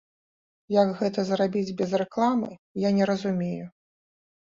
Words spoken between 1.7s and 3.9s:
без рэкламы, я не разумею.